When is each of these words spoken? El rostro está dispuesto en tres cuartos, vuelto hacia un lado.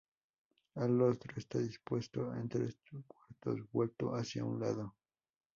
El 0.73 0.97
rostro 0.99 1.33
está 1.37 1.59
dispuesto 1.59 2.33
en 2.33 2.49
tres 2.49 2.75
cuartos, 3.07 3.71
vuelto 3.71 4.15
hacia 4.15 4.43
un 4.43 4.59
lado. 4.59 4.95